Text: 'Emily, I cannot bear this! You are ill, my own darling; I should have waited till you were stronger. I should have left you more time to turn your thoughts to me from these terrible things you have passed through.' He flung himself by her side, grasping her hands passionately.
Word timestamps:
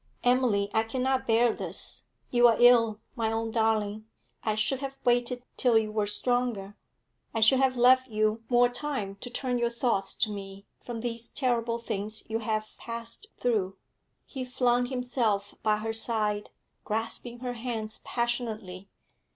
'Emily, 0.23 0.71
I 0.73 0.81
cannot 0.81 1.27
bear 1.27 1.53
this! 1.53 2.01
You 2.31 2.47
are 2.47 2.57
ill, 2.57 3.01
my 3.15 3.31
own 3.31 3.51
darling; 3.51 4.07
I 4.43 4.55
should 4.55 4.79
have 4.79 4.97
waited 5.05 5.43
till 5.57 5.77
you 5.77 5.91
were 5.91 6.07
stronger. 6.07 6.75
I 7.35 7.41
should 7.41 7.59
have 7.59 7.75
left 7.77 8.07
you 8.07 8.41
more 8.49 8.67
time 8.67 9.17
to 9.17 9.29
turn 9.29 9.59
your 9.59 9.69
thoughts 9.69 10.15
to 10.15 10.31
me 10.31 10.65
from 10.79 11.01
these 11.01 11.27
terrible 11.27 11.77
things 11.77 12.23
you 12.27 12.39
have 12.39 12.69
passed 12.79 13.27
through.' 13.39 13.77
He 14.25 14.43
flung 14.43 14.87
himself 14.87 15.53
by 15.61 15.77
her 15.77 15.93
side, 15.93 16.49
grasping 16.83 17.41
her 17.41 17.53
hands 17.53 18.01
passionately. 18.03 18.89